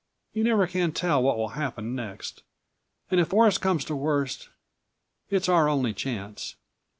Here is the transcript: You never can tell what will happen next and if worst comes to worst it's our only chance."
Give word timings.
You 0.33 0.43
never 0.43 0.65
can 0.65 0.93
tell 0.93 1.21
what 1.21 1.37
will 1.37 1.49
happen 1.49 1.93
next 1.93 2.41
and 3.11 3.19
if 3.19 3.31
worst 3.31 3.61
comes 3.61 3.85
to 3.85 3.95
worst 3.95 4.49
it's 5.29 5.47
our 5.47 5.69
only 5.69 5.93
chance." 5.93 6.55